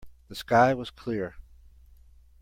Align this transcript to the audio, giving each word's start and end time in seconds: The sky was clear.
The 0.29 0.35
sky 0.35 0.73
was 0.73 0.89
clear. 0.89 1.35